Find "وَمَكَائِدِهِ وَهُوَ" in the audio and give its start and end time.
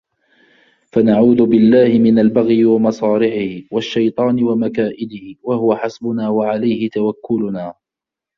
4.43-5.75